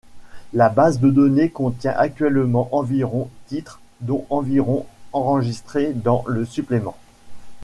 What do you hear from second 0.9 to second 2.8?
de données contient actuellement